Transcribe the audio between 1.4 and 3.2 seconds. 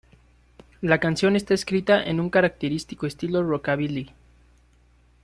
escrita en un característico